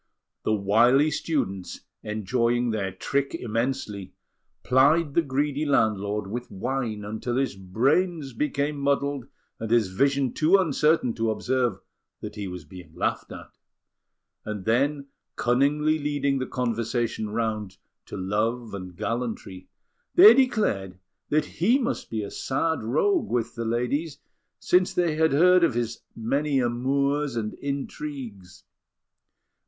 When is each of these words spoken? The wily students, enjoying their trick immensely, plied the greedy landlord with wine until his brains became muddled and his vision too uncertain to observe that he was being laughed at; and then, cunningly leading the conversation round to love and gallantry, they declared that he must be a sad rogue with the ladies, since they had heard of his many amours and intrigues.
The 0.41 0.55
wily 0.55 1.11
students, 1.11 1.81
enjoying 2.01 2.71
their 2.71 2.91
trick 2.91 3.35
immensely, 3.35 4.13
plied 4.63 5.13
the 5.13 5.21
greedy 5.21 5.63
landlord 5.63 6.25
with 6.25 6.49
wine 6.49 7.05
until 7.05 7.35
his 7.35 7.55
brains 7.55 8.33
became 8.33 8.79
muddled 8.79 9.27
and 9.59 9.69
his 9.69 9.89
vision 9.89 10.33
too 10.33 10.57
uncertain 10.57 11.13
to 11.13 11.29
observe 11.29 11.81
that 12.19 12.33
he 12.33 12.47
was 12.47 12.65
being 12.65 12.95
laughed 12.95 13.31
at; 13.31 13.59
and 14.43 14.65
then, 14.65 15.05
cunningly 15.35 15.99
leading 15.99 16.39
the 16.39 16.47
conversation 16.47 17.29
round 17.29 17.77
to 18.07 18.17
love 18.17 18.73
and 18.73 18.95
gallantry, 18.97 19.67
they 20.15 20.33
declared 20.33 20.97
that 21.29 21.45
he 21.45 21.77
must 21.77 22.09
be 22.09 22.23
a 22.23 22.31
sad 22.31 22.81
rogue 22.83 23.29
with 23.29 23.53
the 23.53 23.65
ladies, 23.65 24.17
since 24.57 24.95
they 24.95 25.13
had 25.13 25.31
heard 25.33 25.63
of 25.63 25.75
his 25.75 26.01
many 26.15 26.57
amours 26.59 27.35
and 27.35 27.53
intrigues. 27.59 28.63